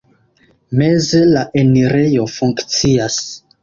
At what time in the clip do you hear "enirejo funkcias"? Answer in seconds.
1.63-3.25